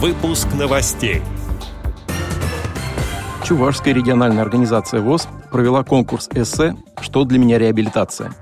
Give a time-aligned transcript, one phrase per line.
[0.00, 1.22] Выпуск новостей.
[3.44, 8.32] Чувашская региональная организация ВОЗ провела конкурс эссе «Что для меня реабилитация?».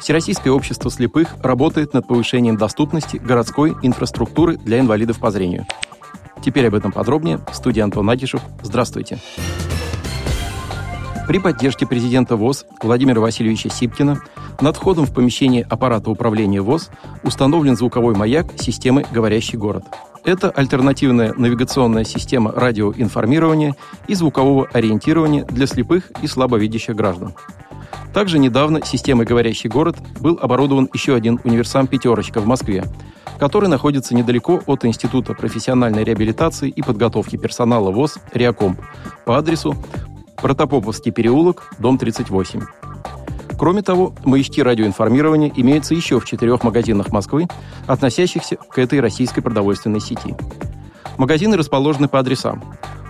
[0.00, 5.66] Всероссийское общество слепых работает над повышением доступности городской инфраструктуры для инвалидов по зрению.
[6.40, 7.40] Теперь об этом подробнее.
[7.50, 8.40] В студии Антон Агишев.
[8.62, 9.18] Здравствуйте.
[11.26, 14.20] При поддержке президента ВОЗ Владимира Васильевича Сипкина
[14.60, 16.90] над входом в помещение аппарата управления ВОЗ
[17.22, 19.84] установлен звуковой маяк системы «Говорящий город».
[20.24, 23.74] Это альтернативная навигационная система радиоинформирования
[24.06, 27.34] и звукового ориентирования для слепых и слабовидящих граждан.
[28.12, 32.84] Также недавно системой «Говорящий город» был оборудован еще один универсам «Пятерочка» в Москве,
[33.38, 38.80] который находится недалеко от Института профессиональной реабилитации и подготовки персонала ВОЗ «Реакомп»
[39.24, 39.74] по адресу
[40.36, 42.60] Протопоповский переулок, дом 38.
[43.60, 47.46] Кроме того, маячки радиоинформирования имеются еще в четырех магазинах Москвы,
[47.86, 50.34] относящихся к этой российской продовольственной сети.
[51.18, 52.64] Магазины расположены по адресам.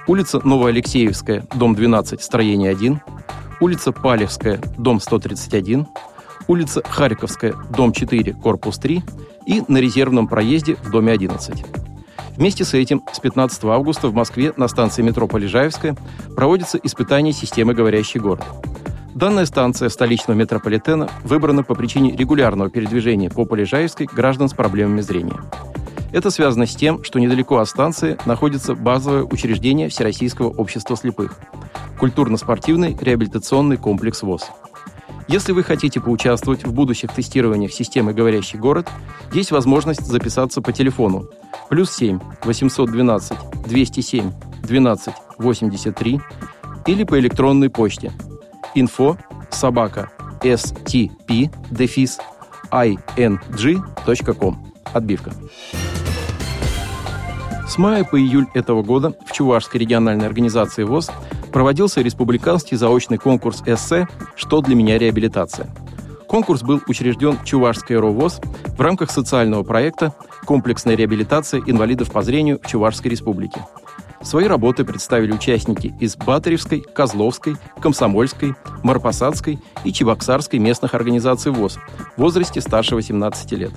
[0.09, 3.01] Улица Новоалексеевская, дом 12, строение 1,
[3.61, 5.87] улица Палевская, дом 131,
[6.49, 9.05] улица Харьковская, дом 4, корпус 3
[9.47, 11.65] и на резервном проезде в доме 11.
[12.37, 15.97] Вместе с этим с 15 августа в Москве на станции метро Полежаевская
[16.35, 18.43] проводится испытание системы «Говорящий город».
[19.15, 25.41] Данная станция столичного метрополитена выбрана по причине регулярного передвижения по Полежаевской граждан с проблемами зрения.
[26.13, 31.39] Это связано с тем, что недалеко от станции находится базовое учреждение Всероссийского общества слепых–
[31.99, 34.51] культурно-спортивный реабилитационный комплекс ВОЗ.
[35.27, 38.89] Если вы хотите поучаствовать в будущих тестированиях системы «Говорящий город»,
[39.33, 41.29] есть возможность записаться по телефону
[41.69, 46.21] плюс 7 812 207 12 83
[46.87, 48.13] или по электронной почте–
[48.75, 49.17] info
[49.51, 52.19] собака stp дефис
[52.71, 54.67] ing.com.
[54.93, 55.33] Отбивка.
[57.69, 61.11] С мая по июль этого года в Чувашской региональной организации ВОЗ
[61.53, 65.69] проводился республиканский заочный конкурс эссе «Что для меня реабилитация?».
[66.27, 68.41] Конкурс был учрежден Чувашской РОВОЗ
[68.77, 70.15] в рамках социального проекта
[70.45, 73.65] «Комплексная реабилитация инвалидов по зрению в Чувашской республике»,
[74.23, 81.79] Свои работы представили участники из Батаревской, Козловской, Комсомольской, Марпасадской и Чебоксарской местных организаций ВОЗ
[82.17, 83.73] в возрасте старше 18 лет.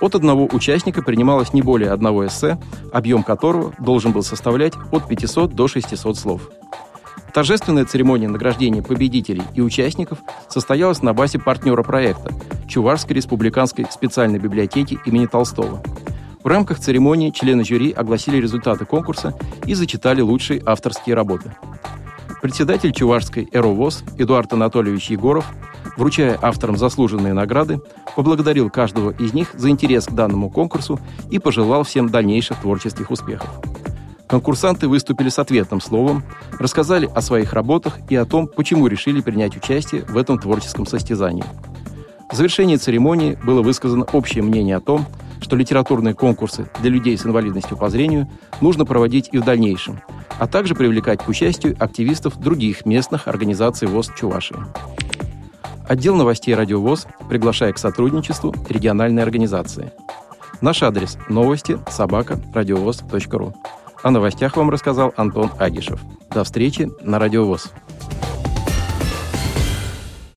[0.00, 2.58] От одного участника принималось не более одного эссе,
[2.90, 6.50] объем которого должен был составлять от 500 до 600 слов.
[7.34, 12.32] Торжественная церемония награждения победителей и участников состоялась на базе партнера проекта
[12.66, 15.82] Чувашской республиканской специальной библиотеки имени Толстого–
[16.42, 19.34] в рамках церемонии члены жюри огласили результаты конкурса
[19.66, 21.54] и зачитали лучшие авторские работы.
[22.40, 25.44] Председатель Чувашской «Эровоз» Эдуард Анатольевич Егоров,
[25.98, 27.80] вручая авторам заслуженные награды,
[28.16, 30.98] поблагодарил каждого из них за интерес к данному конкурсу
[31.30, 33.50] и пожелал всем дальнейших творческих успехов.
[34.26, 36.22] Конкурсанты выступили с ответным словом,
[36.58, 41.44] рассказали о своих работах и о том, почему решили принять участие в этом творческом состязании.
[42.30, 45.04] В завершении церемонии было высказано общее мнение о том,
[45.50, 48.28] что литературные конкурсы для людей с инвалидностью по зрению
[48.60, 50.00] нужно проводить и в дальнейшем,
[50.38, 54.54] а также привлекать к участию активистов других местных организаций ВОЗ Чувашии.
[55.88, 59.90] Отдел новостей «Радио ВОЗ» приглашает к сотрудничеству региональной организации.
[60.60, 63.52] Наш адрес– новости собака радиовоз.ру.
[64.04, 66.00] О новостях вам рассказал Антон Агишев.
[66.32, 67.72] До встречи на «Радио ВОЗ».